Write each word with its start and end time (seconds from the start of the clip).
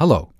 Hallo, 0.00 0.32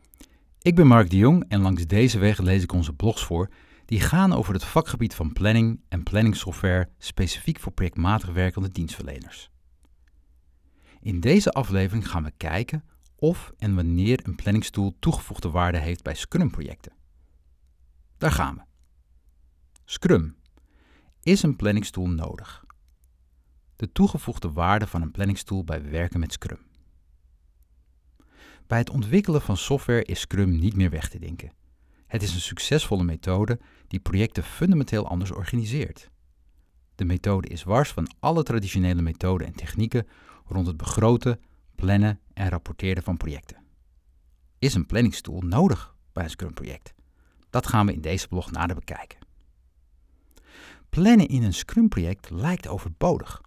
ik 0.63 0.75
ben 0.75 0.87
Mark 0.87 1.11
de 1.11 1.17
Jong 1.17 1.45
en 1.49 1.61
langs 1.61 1.87
deze 1.87 2.19
weg 2.19 2.39
lees 2.39 2.63
ik 2.63 2.73
onze 2.73 2.93
blogs 2.93 3.25
voor 3.25 3.51
die 3.85 4.01
gaan 4.01 4.33
over 4.33 4.55
het 4.55 4.65
vakgebied 4.65 5.15
van 5.15 5.33
planning 5.33 5.81
en 5.89 6.03
planningsoftware 6.03 6.89
specifiek 6.99 7.61
voor 7.61 7.73
projectmatig 7.73 8.33
werkende 8.33 8.71
dienstverleners. 8.71 9.51
In 11.01 11.21
deze 11.21 11.51
aflevering 11.51 12.09
gaan 12.09 12.25
we 12.25 12.33
kijken 12.37 12.85
of 13.17 13.53
en 13.59 13.75
wanneer 13.75 14.21
een 14.23 14.37
planningstool 14.37 14.97
toegevoegde 14.99 15.51
waarde 15.51 15.79
heeft 15.79 16.03
bij 16.03 16.15
Scrum-projecten. 16.15 16.93
Daar 18.19 18.33
gaan 18.33 18.55
we. 18.55 18.63
Scrum. 19.85 20.37
Is 21.23 21.43
een 21.43 21.57
planningstool 21.57 22.09
nodig? 22.09 22.65
De 23.77 23.93
toegevoegde 23.93 24.53
waarde 24.53 24.87
van 24.87 25.03
een 25.03 25.11
planningstool 25.11 25.65
bij 25.65 25.91
werken 25.91 26.21
met 26.21 26.33
Scrum. 26.33 26.69
Bij 28.71 28.79
het 28.79 28.91
ontwikkelen 28.91 29.43
van 29.43 29.57
software 29.57 30.05
is 30.05 30.21
Scrum 30.21 30.59
niet 30.59 30.75
meer 30.75 30.91
weg 30.91 31.09
te 31.09 31.19
denken. 31.19 31.53
Het 32.07 32.23
is 32.23 32.35
een 32.35 32.41
succesvolle 32.41 33.05
methode 33.05 33.61
die 33.89 34.01
projecten 34.01 34.43
fundamenteel 34.43 35.09
anders 35.09 35.33
organiseert. 35.33 36.11
De 36.95 37.05
methode 37.05 37.49
is 37.49 37.63
wars 37.63 37.91
van 37.91 38.15
alle 38.21 38.43
traditionele 38.43 39.03
methoden 39.03 39.47
en 39.47 39.53
technieken 39.53 40.07
rond 40.47 40.67
het 40.67 40.77
begroten, 40.77 41.41
plannen 41.75 42.21
en 42.33 42.49
rapporteren 42.49 43.03
van 43.03 43.17
projecten. 43.17 43.57
Is 44.59 44.75
een 44.75 44.87
planningstool 44.87 45.41
nodig 45.41 45.95
bij 46.13 46.25
een 46.25 46.31
Scrum-project? 46.31 46.95
Dat 47.49 47.67
gaan 47.67 47.87
we 47.87 47.93
in 47.93 48.01
deze 48.01 48.29
blog 48.29 48.51
nader 48.51 48.77
bekijken. 48.77 49.19
Plannen 50.89 51.29
in 51.29 51.43
een 51.43 51.55
Scrum-project 51.55 52.31
lijkt 52.31 52.69
overbodig, 52.69 53.41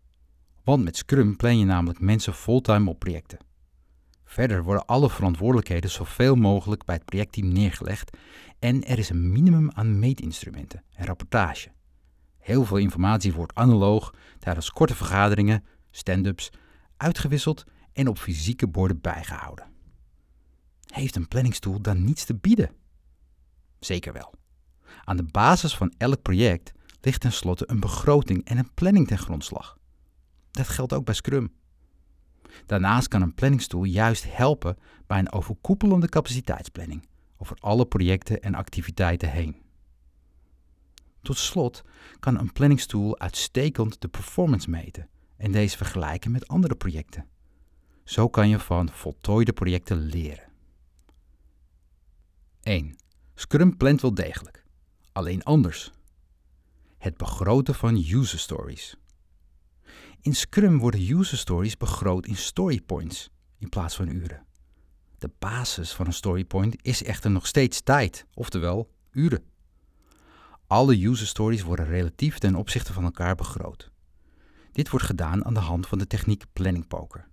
want 0.63 0.83
met 0.83 0.97
Scrum 0.97 1.35
plan 1.35 1.57
je 1.57 1.65
namelijk 1.65 1.99
mensen 1.99 2.33
fulltime 2.33 2.89
op 2.89 2.99
projecten. 2.99 3.51
Verder 4.33 4.63
worden 4.63 4.85
alle 4.85 5.09
verantwoordelijkheden 5.09 5.89
zoveel 5.89 6.35
mogelijk 6.35 6.85
bij 6.85 6.95
het 6.95 7.05
projectteam 7.05 7.47
neergelegd 7.47 8.17
en 8.59 8.83
er 8.83 8.97
is 8.97 9.09
een 9.09 9.31
minimum 9.31 9.71
aan 9.71 9.99
meetinstrumenten 9.99 10.83
en 10.95 11.05
rapportage. 11.05 11.71
Heel 12.37 12.65
veel 12.65 12.77
informatie 12.77 13.33
wordt 13.33 13.55
analoog 13.55 14.13
tijdens 14.39 14.71
korte 14.71 14.95
vergaderingen, 14.95 15.63
stand-ups, 15.91 16.49
uitgewisseld 16.97 17.63
en 17.91 18.07
op 18.07 18.17
fysieke 18.17 18.67
borden 18.67 19.01
bijgehouden. 19.01 19.65
Heeft 20.85 21.15
een 21.15 21.27
planningstoel 21.27 21.81
dan 21.81 22.03
niets 22.03 22.25
te 22.25 22.35
bieden? 22.35 22.71
Zeker 23.79 24.13
wel. 24.13 24.33
Aan 25.03 25.17
de 25.17 25.27
basis 25.31 25.75
van 25.75 25.93
elk 25.97 26.21
project 26.21 26.71
ligt 27.01 27.21
tenslotte 27.21 27.69
een 27.69 27.79
begroting 27.79 28.45
en 28.45 28.57
een 28.57 28.73
planning 28.73 29.07
ten 29.07 29.17
grondslag. 29.17 29.77
Dat 30.51 30.67
geldt 30.67 30.93
ook 30.93 31.05
bij 31.05 31.13
Scrum. 31.13 31.51
Daarnaast 32.65 33.07
kan 33.07 33.21
een 33.21 33.33
planningstoel 33.33 33.83
juist 33.83 34.35
helpen 34.35 34.77
bij 35.07 35.19
een 35.19 35.31
overkoepelende 35.31 36.09
capaciteitsplanning 36.09 37.07
over 37.37 37.57
alle 37.59 37.85
projecten 37.85 38.41
en 38.41 38.55
activiteiten 38.55 39.29
heen. 39.31 39.61
Tot 41.21 41.37
slot 41.37 41.83
kan 42.19 42.39
een 42.39 42.51
planningstoel 42.51 43.19
uitstekend 43.19 44.01
de 44.01 44.07
performance 44.07 44.69
meten 44.69 45.09
en 45.37 45.51
deze 45.51 45.77
vergelijken 45.77 46.31
met 46.31 46.47
andere 46.47 46.75
projecten. 46.75 47.27
Zo 48.03 48.29
kan 48.29 48.49
je 48.49 48.59
van 48.59 48.89
voltooide 48.89 49.53
projecten 49.53 49.97
leren. 49.97 50.51
1. 52.61 52.95
Scrum 53.35 53.77
plant 53.77 54.01
wel 54.01 54.13
degelijk, 54.13 54.63
alleen 55.11 55.43
anders. 55.43 55.91
Het 56.97 57.17
begroten 57.17 57.75
van 57.75 57.95
user 57.95 58.39
stories. 58.39 58.97
In 60.23 60.35
Scrum 60.35 60.79
worden 60.79 61.11
user 61.11 61.37
stories 61.37 61.77
begroot 61.77 62.25
in 62.25 62.35
story 62.35 62.81
points 62.81 63.29
in 63.57 63.69
plaats 63.69 63.95
van 63.95 64.07
uren. 64.07 64.45
De 65.17 65.29
basis 65.39 65.93
van 65.93 66.05
een 66.05 66.13
storypoint 66.13 66.75
is 66.85 67.03
echter 67.03 67.31
nog 67.31 67.47
steeds 67.47 67.81
tijd, 67.81 68.25
oftewel 68.33 68.91
uren. 69.11 69.43
Alle 70.67 71.05
user 71.05 71.27
stories 71.27 71.61
worden 71.61 71.85
relatief 71.85 72.37
ten 72.37 72.55
opzichte 72.55 72.93
van 72.93 73.03
elkaar 73.03 73.35
begroot. 73.35 73.91
Dit 74.71 74.89
wordt 74.89 75.05
gedaan 75.05 75.45
aan 75.45 75.53
de 75.53 75.59
hand 75.59 75.87
van 75.87 75.97
de 75.97 76.07
techniek 76.07 76.43
planning 76.53 76.87
poker. 76.87 77.27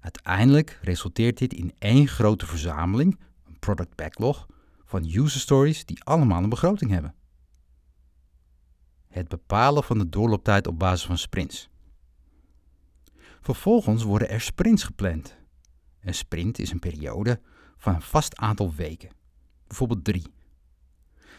Uiteindelijk 0.00 0.78
resulteert 0.82 1.38
dit 1.38 1.52
in 1.52 1.74
één 1.78 2.08
grote 2.08 2.46
verzameling, 2.46 3.20
een 3.46 3.58
product 3.58 3.96
backlog, 3.96 4.46
van 4.84 5.04
user 5.04 5.40
stories 5.40 5.84
die 5.84 6.04
allemaal 6.04 6.42
een 6.42 6.48
begroting 6.48 6.90
hebben. 6.90 7.14
Het 9.08 9.28
bepalen 9.28 9.84
van 9.84 9.98
de 9.98 10.08
doorlooptijd 10.08 10.66
op 10.66 10.78
basis 10.78 11.06
van 11.06 11.18
sprints. 11.18 11.69
Vervolgens 13.40 14.02
worden 14.02 14.30
er 14.30 14.40
sprints 14.40 14.82
gepland. 14.82 15.36
Een 16.00 16.14
sprint 16.14 16.58
is 16.58 16.70
een 16.70 16.78
periode 16.78 17.40
van 17.76 17.94
een 17.94 18.02
vast 18.02 18.36
aantal 18.36 18.74
weken, 18.74 19.10
bijvoorbeeld 19.66 20.04
drie. 20.04 20.32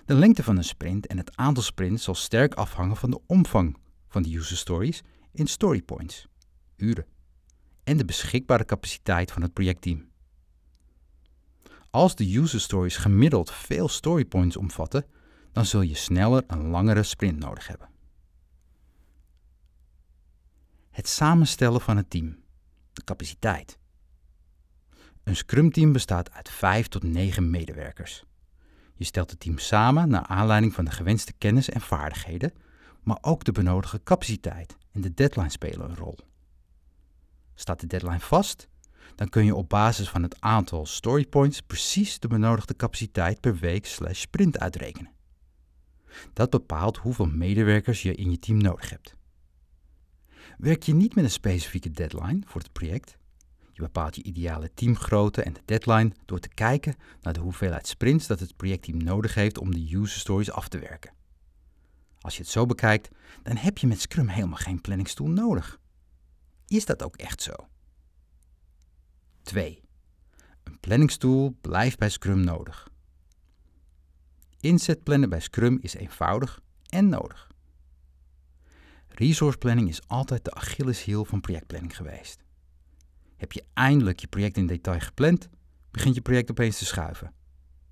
De 0.06 0.14
lengte 0.14 0.44
van 0.44 0.58
een 0.58 0.64
sprint 0.64 1.08
en 1.08 1.18
het 1.18 1.38
aantal 1.38 1.64
sprints 1.64 2.04
zal 2.04 2.16
sterk 2.16 2.54
afhangen 2.54 2.98
van 2.98 3.12
de 3.12 3.20
omvang 3.28 3.78
van 4.08 4.22
de 4.22 4.36
user 4.36 4.58
stories 4.58 5.02
in 5.32 5.48
story 5.48 5.82
points, 5.82 6.28
uren, 6.78 7.06
en 7.84 7.98
de 7.98 8.06
beschikbare 8.06 8.66
capaciteit 8.66 9.32
van 9.32 9.42
het 9.42 9.54
projectteam. 9.54 10.10
Als 11.90 12.16
de 12.16 12.38
user 12.38 12.62
stories 12.62 12.98
gemiddeld 12.98 13.52
veel 13.52 13.88
story 13.88 14.26
points 14.26 14.58
omvatten, 14.58 15.06
dan 15.52 15.66
zul 15.66 15.82
je 15.82 15.96
sneller 15.96 16.44
een 16.48 16.68
langere 16.68 17.04
sprint 17.04 17.40
nodig 17.40 17.68
hebben. 17.68 17.91
Het 20.92 21.08
samenstellen 21.08 21.82
van 21.82 21.98
het 21.98 22.10
team, 22.10 22.38
de 22.94 23.04
capaciteit. 23.04 23.80
Een 25.24 25.36
Scrum-team 25.36 25.92
bestaat 25.92 26.32
uit 26.32 26.50
5 26.50 26.88
tot 26.88 27.04
9 27.04 27.50
medewerkers. 27.50 28.24
Je 28.96 29.04
stelt 29.04 29.30
het 29.30 29.40
team 29.40 29.58
samen 29.58 30.10
naar 30.10 30.26
aanleiding 30.26 30.74
van 30.74 30.86
de 30.86 30.92
gewenste 30.92 31.34
kennis 31.34 31.70
en 31.70 31.82
vaardigheden, 31.82 32.54
maar 33.02 33.18
ook 33.22 33.44
de 33.44 33.52
benodigde 33.52 34.04
capaciteit 34.04 34.78
en 34.92 35.02
de 35.02 35.14
deadline 35.14 35.50
spelen 35.50 35.90
een 35.90 35.96
rol. 35.96 36.18
Staat 37.54 37.80
de 37.80 37.88
deadline 37.88 38.20
vast, 38.20 38.68
dan 39.16 39.30
kun 39.30 39.46
je 39.46 39.56
op 39.56 39.70
basis 39.70 40.10
van 40.10 40.24
het 40.24 40.42
aantal 40.42 40.86
storypoints 40.86 41.62
precies 41.62 42.20
de 42.20 42.28
benodigde 42.28 42.76
capaciteit 42.76 43.40
per 43.40 43.56
week 43.56 43.86
slash 43.86 44.20
sprint 44.20 44.60
uitrekenen. 44.60 45.12
Dat 46.34 46.50
bepaalt 46.50 46.98
hoeveel 46.98 47.28
medewerkers 47.28 48.02
je 48.02 48.16
in 48.16 48.32
je 48.32 48.40
team 48.40 48.58
nodig 48.58 48.90
hebt. 48.90 49.20
Werk 50.62 50.84
je 50.84 50.94
niet 50.94 51.16
met 51.16 51.24
een 51.24 51.30
specifieke 51.32 51.92
deadline 51.92 52.42
voor 52.46 52.62
het 52.62 52.72
project? 52.72 53.18
Je 53.74 53.82
bepaalt 53.82 54.16
je 54.16 54.24
ideale 54.24 54.74
teamgrootte 54.74 55.44
en 55.44 55.54
de 55.54 55.62
deadline 55.66 56.12
door 56.26 56.40
te 56.40 56.50
kijken 56.50 56.96
naar 57.22 57.34
de 57.34 57.40
hoeveelheid 57.40 57.88
sprints 57.88 58.28
dat 58.28 58.40
het 58.40 58.56
projectteam 58.56 58.98
nodig 58.98 59.34
heeft 59.34 59.58
om 59.58 59.72
de 59.72 59.96
user 59.96 60.20
stories 60.20 60.52
af 60.52 60.68
te 60.68 60.80
werken. 60.80 61.14
Als 62.20 62.36
je 62.36 62.42
het 62.42 62.52
zo 62.52 62.66
bekijkt, 62.66 63.10
dan 63.44 63.56
heb 63.56 63.78
je 63.78 63.88
met 63.88 64.02
Scrum 64.02 64.28
helemaal 64.28 64.58
geen 64.58 64.82
planningstoel 64.82 65.28
nodig. 65.28 65.80
Is 66.68 66.86
dat 66.86 67.04
ook 67.04 67.16
echt 67.16 67.42
zo? 67.42 67.54
2. 69.42 69.82
Een 70.64 70.80
planningstoel 70.80 71.58
blijft 71.62 71.98
bij 71.98 72.10
Scrum 72.10 72.40
nodig. 72.44 72.90
Inzetplannen 74.60 75.30
bij 75.30 75.40
Scrum 75.40 75.80
is 75.82 75.94
eenvoudig 75.94 76.62
en 76.90 77.10
nodig. 77.10 77.51
Resource 79.14 79.58
planning 79.58 79.90
is 79.90 80.08
altijd 80.08 80.46
de 80.46 80.52
Achilleshiel 80.52 81.26
van 81.26 81.42
projectplanning 81.42 81.96
geweest. 81.96 82.44
Heb 83.38 83.52
je 83.52 83.64
eindelijk 83.74 84.20
je 84.20 84.28
project 84.28 84.58
in 84.58 84.68
detail 84.68 85.00
gepland, 85.00 85.50
begint 85.92 86.16
je 86.16 86.22
project 86.22 86.52
opeens 86.52 86.78
te 86.78 86.86
schuiven. 86.86 87.34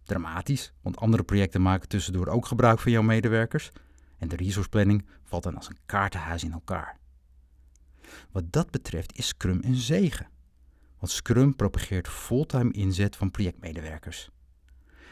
Dramatisch, 0.03 0.73
want 0.81 0.97
andere 0.97 1.23
projecten 1.23 1.61
maken 1.61 1.87
tussendoor 1.87 2.27
ook 2.27 2.45
gebruik 2.45 2.79
van 2.79 2.91
jouw 2.91 3.01
medewerkers 3.01 3.69
en 4.17 4.27
de 4.27 4.35
resource 4.35 4.69
planning 4.69 5.05
valt 5.23 5.43
dan 5.43 5.55
als 5.55 5.69
een 5.69 5.77
kaartenhuis 5.85 6.43
in 6.43 6.51
elkaar. 6.51 6.97
Wat 8.31 8.51
dat 8.51 8.71
betreft 8.71 9.17
is 9.17 9.27
Scrum 9.27 9.59
een 9.63 9.75
zegen, 9.75 10.27
want 10.99 11.11
Scrum 11.11 11.55
propageert 11.55 12.07
fulltime 12.07 12.71
inzet 12.71 13.15
van 13.15 13.31
projectmedewerkers. 13.31 14.29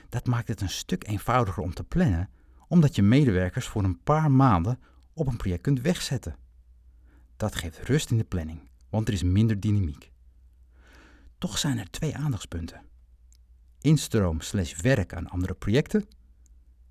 Dat 0.10 0.28
maakt 0.28 0.48
het 0.48 0.62
een 0.62 0.70
stuk 0.70 1.08
eenvoudiger 1.08 1.64
om 1.64 1.74
te 1.74 1.84
plannen, 1.84 2.30
omdat 2.68 2.96
je 2.96 3.02
medewerkers 3.02 3.68
voor 3.68 3.84
een 3.84 4.04
paar 4.04 4.32
maanden 4.32 4.80
op 5.18 5.28
een 5.28 5.38
project 5.38 5.62
kunt 5.62 5.82
wegzetten. 5.82 6.36
Dat 7.38 7.56
geeft 7.56 7.80
rust 7.80 8.12
in 8.12 8.18
de 8.18 8.24
planning, 8.24 8.70
want 8.90 9.08
er 9.08 9.14
is 9.14 9.24
minder 9.24 9.60
dynamiek. 9.60 10.12
Toch 11.38 11.58
zijn 11.58 11.78
er 11.78 11.90
twee 11.90 12.16
aandachtspunten. 12.16 12.82
Instroom 13.82 14.42
slash 14.42 14.76
werk 14.82 15.14
aan 15.14 15.28
andere 15.28 15.54
projecten 15.54 16.08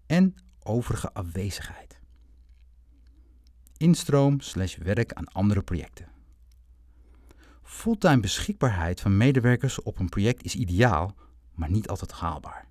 en 0.07 0.35
overige 0.63 1.13
afwezigheid. 1.13 1.99
Instroom 3.77 4.41
slash 4.41 4.77
werk 4.77 5.13
aan 5.13 5.29
andere 5.29 5.63
projecten. 5.63 6.09
Fulltime 7.63 8.21
beschikbaarheid 8.21 9.01
van 9.01 9.17
medewerkers 9.17 9.83
op 9.83 9.99
een 9.99 10.09
project 10.09 10.43
is 10.43 10.55
ideaal, 10.55 11.15
maar 11.55 11.71
niet 11.71 11.89
altijd 11.89 12.13
haalbaar. 12.13 12.67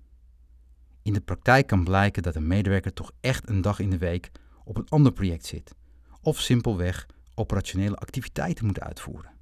In 1.02 1.12
de 1.12 1.20
praktijk 1.20 1.66
kan 1.66 1.84
blijken 1.84 2.22
dat 2.22 2.34
een 2.34 2.46
medewerker 2.46 2.92
toch 2.92 3.12
echt 3.20 3.48
een 3.48 3.60
dag 3.60 3.78
in 3.78 3.90
de 3.90 3.98
week 3.98 4.30
op 4.66 4.76
een 4.76 4.88
ander 4.88 5.12
project 5.12 5.46
zit, 5.46 5.74
of 6.20 6.40
simpelweg 6.40 7.06
operationele 7.34 7.96
activiteiten 7.96 8.66
moet 8.66 8.80
uitvoeren. 8.80 9.34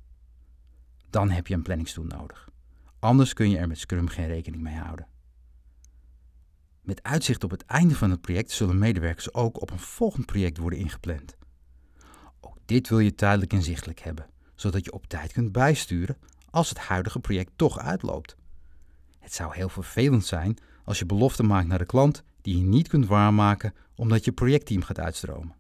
Dan 1.11 1.31
heb 1.31 1.47
je 1.47 1.55
een 1.55 1.63
planningstoel 1.63 2.05
nodig. 2.05 2.49
Anders 2.99 3.33
kun 3.33 3.51
je 3.51 3.59
er 3.59 3.69
met 3.69 3.79
Scrum 3.79 4.09
geen 4.09 4.27
rekening 4.27 4.63
mee 4.63 4.77
houden. 4.77 5.07
Met 6.81 7.03
uitzicht 7.03 7.45
op 7.45 7.51
het 7.51 7.65
einde 7.65 7.95
van 7.95 8.11
het 8.11 8.21
project 8.21 8.51
zullen 8.51 8.79
medewerkers 8.79 9.35
ook 9.35 9.61
op 9.61 9.71
een 9.71 9.79
volgend 9.79 10.27
project 10.27 10.59
worden 10.59 10.79
ingepland. 10.79 11.37
Ook 12.41 12.57
dit 12.65 12.89
wil 12.89 12.99
je 12.99 13.15
tijdelijk 13.15 13.53
inzichtelijk 13.53 14.01
hebben, 14.01 14.27
zodat 14.55 14.85
je 14.85 14.93
op 14.93 15.07
tijd 15.07 15.33
kunt 15.33 15.53
bijsturen 15.53 16.17
als 16.51 16.69
het 16.69 16.79
huidige 16.79 17.21
project 17.21 17.51
toch 17.57 17.79
uitloopt. 17.79 18.37
Het 19.19 19.33
zou 19.33 19.55
heel 19.55 19.69
vervelend 19.69 20.25
zijn 20.25 20.59
als 20.85 20.99
je 20.99 21.07
beloften 21.07 21.47
maakt 21.47 21.69
naar 21.69 21.79
de 21.79 21.87
klant 21.87 22.25
die 22.45 22.57
je 22.59 22.63
niet 22.63 22.89
kunt 22.89 23.07
waarmaken 23.07 23.75
omdat 23.95 24.25
je 24.25 24.33
projectteam 24.33 24.83
gaat 24.83 24.99
uitstromen. 24.99 25.55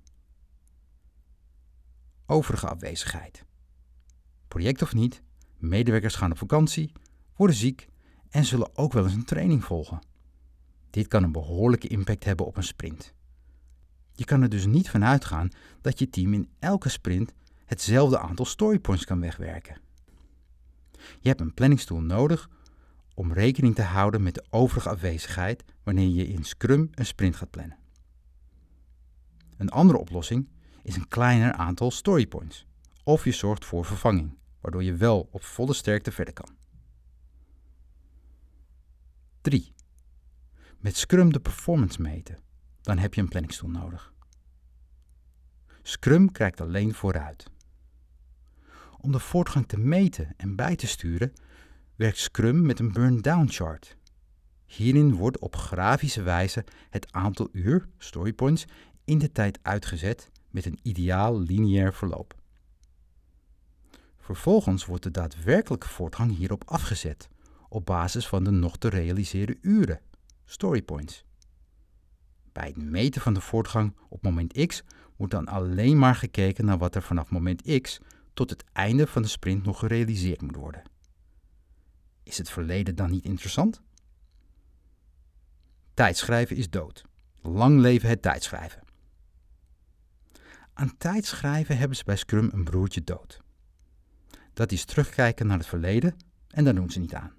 Overige 2.26 2.68
afwezigheid. 2.68 3.44
Project 4.48 4.82
of 4.82 4.94
niet, 4.94 5.22
medewerkers 5.56 6.14
gaan 6.14 6.30
op 6.30 6.38
vakantie, 6.38 6.92
worden 7.36 7.56
ziek 7.56 7.88
en 8.28 8.44
zullen 8.44 8.76
ook 8.76 8.92
wel 8.92 9.04
eens 9.04 9.14
een 9.14 9.24
training 9.24 9.64
volgen. 9.64 9.98
Dit 10.90 11.08
kan 11.08 11.22
een 11.22 11.32
behoorlijke 11.32 11.88
impact 11.88 12.24
hebben 12.24 12.46
op 12.46 12.56
een 12.56 12.62
sprint. 12.62 13.12
Je 14.12 14.24
kan 14.24 14.42
er 14.42 14.48
dus 14.48 14.66
niet 14.66 14.90
van 14.90 15.04
uitgaan 15.04 15.50
dat 15.80 15.98
je 15.98 16.10
team 16.10 16.32
in 16.32 16.48
elke 16.58 16.88
sprint 16.88 17.34
hetzelfde 17.64 18.18
aantal 18.18 18.44
storypoints 18.44 19.04
kan 19.04 19.20
wegwerken. 19.20 19.80
Je 21.20 21.28
hebt 21.28 21.40
een 21.40 21.54
planningstoel 21.54 22.00
nodig 22.00 22.50
om 23.14 23.32
rekening 23.32 23.74
te 23.74 23.82
houden 23.82 24.22
met 24.22 24.34
de 24.34 24.44
overige 24.50 24.88
afwezigheid 24.88 25.64
wanneer 25.82 26.08
je 26.08 26.26
in 26.26 26.44
Scrum 26.44 26.90
een 26.94 27.06
sprint 27.06 27.36
gaat 27.36 27.50
plannen. 27.50 27.78
Een 29.56 29.70
andere 29.70 29.98
oplossing 29.98 30.48
is 30.82 30.96
een 30.96 31.08
kleiner 31.08 31.52
aantal 31.52 31.90
storypoints. 31.90 32.66
Of 33.04 33.24
je 33.24 33.32
zorgt 33.32 33.64
voor 33.64 33.84
vervanging, 33.84 34.38
waardoor 34.60 34.82
je 34.82 34.94
wel 34.94 35.28
op 35.30 35.42
volle 35.42 35.72
sterkte 35.72 36.12
verder 36.12 36.34
kan. 36.34 36.56
3. 39.40 39.74
Met 40.78 40.96
Scrum 40.96 41.32
de 41.32 41.40
performance 41.40 42.02
meten. 42.02 42.38
Dan 42.80 42.98
heb 42.98 43.14
je 43.14 43.20
een 43.20 43.28
planningstoel 43.28 43.70
nodig. 43.70 44.12
Scrum 45.82 46.32
kijkt 46.32 46.60
alleen 46.60 46.94
vooruit. 46.94 47.50
Om 49.00 49.12
de 49.12 49.18
voortgang 49.18 49.68
te 49.68 49.78
meten 49.78 50.34
en 50.36 50.56
bij 50.56 50.76
te 50.76 50.86
sturen, 50.86 51.32
werkt 51.96 52.18
Scrum 52.18 52.66
met 52.66 52.78
een 52.78 52.92
burn-down 52.92 53.46
chart. 53.48 53.96
Hierin 54.66 55.14
wordt 55.14 55.38
op 55.38 55.56
grafische 55.56 56.22
wijze 56.22 56.64
het 56.90 57.12
aantal 57.12 57.48
uur, 57.52 57.88
storypoints, 57.98 58.64
in 59.04 59.18
de 59.18 59.32
tijd 59.32 59.58
uitgezet 59.62 60.30
met 60.50 60.64
een 60.64 60.78
ideaal 60.82 61.40
lineair 61.40 61.94
verloop. 61.94 62.34
Vervolgens 64.18 64.84
wordt 64.84 65.02
de 65.02 65.10
daadwerkelijke 65.10 65.88
voortgang 65.88 66.36
hierop 66.36 66.62
afgezet, 66.66 67.28
op 67.68 67.86
basis 67.86 68.28
van 68.28 68.44
de 68.44 68.50
nog 68.50 68.78
te 68.78 68.88
realiseren 68.88 69.58
uren, 69.60 70.00
storypoints. 70.44 71.24
Bij 72.52 72.66
het 72.66 72.76
meten 72.76 73.20
van 73.20 73.34
de 73.34 73.40
voortgang 73.40 73.96
op 74.08 74.22
moment 74.22 74.66
X 74.66 74.82
wordt 75.16 75.32
dan 75.32 75.46
alleen 75.46 75.98
maar 75.98 76.14
gekeken 76.14 76.64
naar 76.64 76.78
wat 76.78 76.94
er 76.94 77.02
vanaf 77.02 77.30
moment 77.30 77.80
X 77.80 78.00
tot 78.34 78.50
het 78.50 78.64
einde 78.72 79.06
van 79.06 79.22
de 79.22 79.28
sprint 79.28 79.64
nog 79.64 79.78
gerealiseerd 79.78 80.42
moet 80.42 80.56
worden. 80.56 80.82
Is 82.24 82.38
het 82.38 82.50
verleden 82.50 82.94
dan 82.94 83.10
niet 83.10 83.24
interessant? 83.24 83.82
Tijdschrijven 85.94 86.56
is 86.56 86.70
dood. 86.70 87.04
Lang 87.42 87.80
leven 87.80 88.08
het 88.08 88.22
tijdschrijven. 88.22 88.82
Aan 90.72 90.96
tijdschrijven 90.96 91.78
hebben 91.78 91.96
ze 91.96 92.04
bij 92.04 92.16
Scrum 92.16 92.50
een 92.52 92.64
broertje 92.64 93.04
dood. 93.04 93.40
Dat 94.52 94.72
is 94.72 94.84
terugkijken 94.84 95.46
naar 95.46 95.58
het 95.58 95.66
verleden 95.66 96.16
en 96.48 96.64
daar 96.64 96.74
doen 96.74 96.90
ze 96.90 97.00
niet 97.00 97.14
aan. 97.14 97.32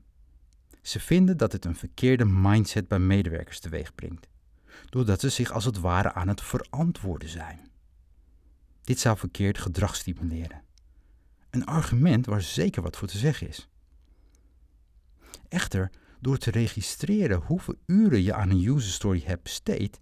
Ze 0.82 1.00
vinden 1.00 1.38
dat 1.38 1.52
het 1.52 1.66
een 1.66 1.76
verkeerde 1.76 2.26
mindset 2.26 2.88
bij 2.88 3.00
medewerkers 3.00 3.60
teweeg 3.60 3.96
brengt, 3.96 4.28
doordat 4.90 5.20
ze 5.20 5.30
zich 5.30 5.52
als 5.52 5.66
het 5.66 5.80
ware 5.80 6.14
aan 6.14 6.28
het 6.28 6.42
verantwoorden 6.42 7.30
zijn. 7.30 7.70
Dit 8.84 9.00
zou 9.00 9.18
verkeerd 9.18 9.58
gedrag 9.58 9.96
stimuleren. 9.96 10.64
Een 11.50 11.66
argument 11.66 12.26
waar 12.26 12.42
zeker 12.42 12.82
wat 12.82 12.98
voor 12.98 13.08
te 13.08 13.18
zeggen 13.18 13.48
is. 13.48 13.70
Echter, 15.48 15.92
door 16.20 16.38
te 16.38 16.52
registreren 16.52 17.42
hoeveel 17.42 17.76
uren 17.86 18.24
je 18.24 18.34
aan 18.34 18.50
een 18.50 18.68
user 18.68 18.92
story 18.92 19.22
hebt 19.26 19.44
besteed, 19.44 20.00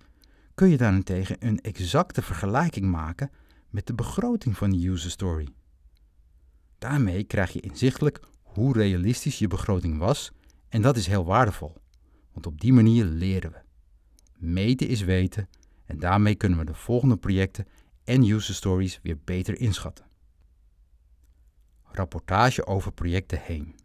kun 0.54 0.70
je 0.70 0.78
daarentegen 0.78 1.36
een 1.40 1.62
exacte 1.62 2.22
vergelijking 2.22 2.86
maken 2.86 3.32
met 3.70 3.88
de 3.88 3.94
begroting 3.94 4.58
van 4.58 4.72
die 4.72 4.90
user 4.90 5.12
story. 5.12 5.48
Daarmee 6.78 7.24
krijg 7.24 7.52
je 7.52 7.60
inzichtelijk 7.60 8.20
hoe 8.42 8.74
realistisch 8.74 9.40
je 9.40 9.48
begroting 9.48 9.98
was 9.98 10.32
en 10.70 10.82
dat 10.82 10.98
is 10.98 11.08
heel 11.08 11.26
waardevol, 11.26 11.78
want 12.32 12.46
op 12.46 12.62
die 12.62 12.74
manier 12.74 13.06
leren 13.06 13.52
we. 13.52 13.62
Meten 14.38 14.88
is 14.88 15.02
weten 15.02 15.50
en 15.86 16.00
daarmee 16.00 16.36
kunnen 16.36 16.60
we 16.60 16.66
de 16.66 16.74
volgende 16.74 17.18
projecten 17.18 17.68
en 18.04 18.30
user 18.30 18.56
stories 18.56 19.00
weer 19.04 19.18
beter 19.24 19.60
inschatten. 19.60 20.06
Rapportage 21.84 22.66
over 22.66 22.92
projecten 22.92 23.40
heen. 23.42 23.76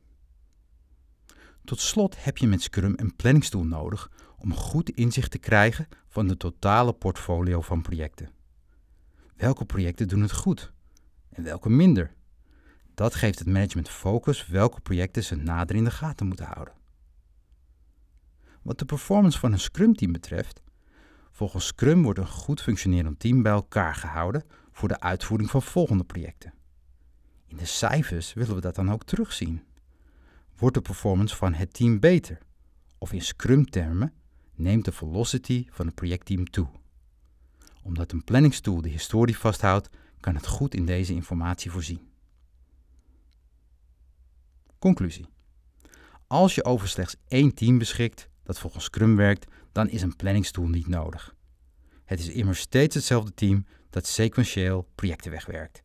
Tot 1.69 1.81
slot 1.81 2.25
heb 2.25 2.39
je 2.39 2.47
met 2.47 2.63
Scrum 2.63 2.93
een 2.97 3.17
planningstoel 3.17 3.65
nodig 3.65 4.11
om 4.39 4.55
goed 4.55 4.91
inzicht 4.91 5.31
te 5.31 5.39
krijgen 5.39 5.89
van 6.09 6.29
de 6.29 6.37
totale 6.37 6.93
portfolio 6.93 7.61
van 7.61 7.83
projecten. 7.83 8.31
Welke 9.37 9.65
projecten 9.65 10.09
doen 10.09 10.21
het 10.21 10.33
goed 10.33 10.73
en 11.29 11.43
welke 11.43 11.69
minder? 11.69 12.15
Dat 12.95 13.15
geeft 13.15 13.39
het 13.39 13.49
management 13.49 13.89
focus 13.89 14.47
welke 14.47 14.81
projecten 14.81 15.25
ze 15.25 15.35
nader 15.35 15.77
in 15.77 15.85
de 15.85 15.91
gaten 15.91 16.27
moeten 16.27 16.47
houden. 16.47 16.75
Wat 18.63 18.79
de 18.79 18.85
performance 18.85 19.39
van 19.39 19.53
een 19.53 19.61
Scrum-team 19.61 20.13
betreft, 20.13 20.63
volgens 21.31 21.67
Scrum 21.67 22.03
wordt 22.03 22.19
een 22.19 22.29
goed 22.29 22.63
functionerend 22.63 23.19
team 23.19 23.43
bij 23.43 23.53
elkaar 23.53 23.95
gehouden 23.95 24.45
voor 24.73 24.89
de 24.89 25.01
uitvoering 25.01 25.51
van 25.51 25.63
volgende 25.63 26.05
projecten. 26.05 26.55
In 27.47 27.57
de 27.57 27.67
cijfers 27.67 28.33
willen 28.33 28.55
we 28.55 28.61
dat 28.61 28.75
dan 28.75 28.93
ook 28.93 29.05
terugzien. 29.05 29.67
Wordt 30.59 30.75
de 30.75 30.83
performance 30.83 31.37
van 31.37 31.55
het 31.55 31.73
team 31.73 32.01
beter? 32.01 32.39
Of 32.99 33.13
in 33.13 33.23
Scrum-termen 33.23 34.13
neemt 34.55 34.85
de 34.85 34.93
velocity 34.93 35.67
van 35.71 35.87
het 35.87 35.95
projectteam 35.95 36.51
toe. 36.51 36.69
Omdat 37.83 38.13
een 38.13 38.25
planningstool 38.25 38.81
de 38.81 38.89
historie 38.89 39.39
vasthoudt, 39.39 39.89
kan 40.21 40.35
het 40.35 40.47
goed 40.47 40.75
in 40.75 40.87
deze 40.87 41.13
informatie 41.13 41.71
voorzien. 41.71 42.01
Conclusie. 44.79 45.27
Als 46.27 46.55
je 46.55 46.65
over 46.65 46.89
slechts 46.89 47.17
één 47.29 47.55
team 47.55 47.79
beschikt 47.79 48.29
dat 48.43 48.59
volgens 48.59 48.85
Scrum 48.85 49.17
werkt, 49.17 49.47
dan 49.73 49.89
is 49.89 50.03
een 50.03 50.17
planningstool 50.17 50.69
niet 50.69 50.87
nodig. 50.87 51.35
Het 52.05 52.19
is 52.19 52.29
immers 52.29 52.61
steeds 52.61 52.95
hetzelfde 52.95 53.35
team 53.35 53.67
dat 53.91 54.07
sequentieel 54.07 54.89
projecten 54.95 55.31
wegwerkt. 55.31 55.83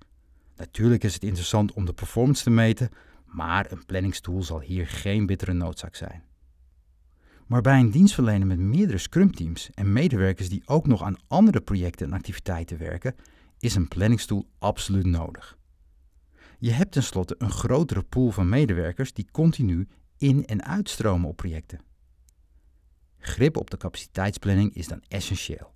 Natuurlijk 0.56 1.04
is 1.04 1.14
het 1.14 1.24
interessant 1.24 1.74
om 1.74 1.86
de 1.86 1.94
performance 1.94 2.44
te 2.44 2.50
meten, 2.50 2.90
maar 3.34 3.72
een 3.72 3.86
planningstool 3.86 4.44
zal 4.44 4.62
hier 4.62 4.88
geen 4.88 5.26
bittere 5.26 5.54
noodzaak 5.54 5.96
zijn. 5.96 6.24
Maar 7.48 7.62
bij 7.62 7.80
een 7.80 7.92
dienstverlener 7.92 8.48
met 8.48 8.60
meerdere 8.60 8.98
Scrum-teams 8.98 9.70
en 9.74 9.94
medewerkers 9.94 10.50
die 10.50 10.62
ook 10.66 10.88
nog 10.88 11.04
aan 11.04 11.18
andere 11.28 11.62
projecten 11.62 12.08
en 12.08 12.14
activiteiten 12.14 12.78
werken, 12.78 13.16
is 13.60 13.76
een 13.76 13.88
planningstoel 13.88 14.48
absoluut 14.60 15.06
nodig. 15.06 15.58
Je 16.60 16.72
hebt 16.72 16.92
tenslotte 16.92 17.36
een 17.38 17.52
grotere 17.52 18.04
pool 18.04 18.32
van 18.32 18.50
medewerkers 18.50 19.14
die 19.14 19.28
continu 19.32 19.88
in- 20.18 20.46
en 20.46 20.64
uitstromen 20.64 21.30
op 21.30 21.36
projecten. 21.36 21.82
Grip 23.18 23.58
op 23.58 23.70
de 23.70 23.78
capaciteitsplanning 23.78 24.76
is 24.76 24.88
dan 24.88 25.04
essentieel, 25.08 25.74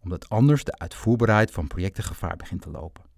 omdat 0.00 0.28
anders 0.28 0.64
de 0.64 0.78
uitvoerbaarheid 0.78 1.50
van 1.50 1.66
projecten 1.66 2.04
gevaar 2.04 2.36
begint 2.36 2.62
te 2.62 2.70
lopen. 2.70 3.09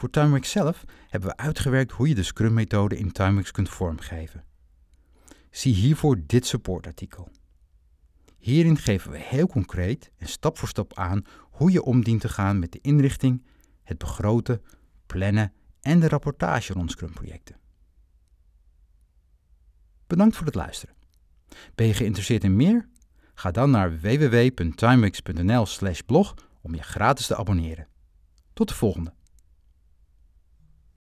Voor 0.00 0.10
TimeWorks 0.10 0.50
zelf 0.50 0.84
hebben 1.08 1.30
we 1.30 1.36
uitgewerkt 1.36 1.92
hoe 1.92 2.08
je 2.08 2.14
de 2.14 2.22
Scrum-methode 2.22 2.96
in 2.96 3.12
TimeWorks 3.12 3.50
kunt 3.50 3.68
vormgeven. 3.68 4.44
Zie 5.50 5.74
hiervoor 5.74 6.20
dit 6.26 6.46
supportartikel. 6.46 7.28
Hierin 8.38 8.76
geven 8.76 9.10
we 9.10 9.18
heel 9.18 9.46
concreet 9.46 10.10
en 10.16 10.28
stap 10.28 10.58
voor 10.58 10.68
stap 10.68 10.98
aan 10.98 11.24
hoe 11.50 11.70
je 11.70 11.82
om 11.82 12.04
dient 12.04 12.20
te 12.20 12.28
gaan 12.28 12.58
met 12.58 12.72
de 12.72 12.78
inrichting, 12.82 13.46
het 13.82 13.98
begroten, 13.98 14.62
plannen 15.06 15.52
en 15.80 16.00
de 16.00 16.08
rapportage 16.08 16.72
rond 16.72 16.90
Scrum-projecten. 16.90 17.56
Bedankt 20.06 20.36
voor 20.36 20.46
het 20.46 20.54
luisteren. 20.54 20.94
Ben 21.74 21.86
je 21.86 21.94
geïnteresseerd 21.94 22.44
in 22.44 22.56
meer? 22.56 22.88
Ga 23.34 23.50
dan 23.50 23.70
naar 23.70 24.00
www.timewix.nl/blog 24.00 26.34
om 26.60 26.74
je 26.74 26.82
gratis 26.82 27.26
te 27.26 27.36
abonneren. 27.36 27.88
Tot 28.52 28.68
de 28.68 28.74
volgende. 28.74 29.18